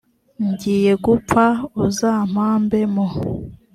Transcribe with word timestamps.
ngiye 0.47 0.93
gupfa. 1.05 1.43
uzampambe 1.85 2.79
mu 2.93 3.05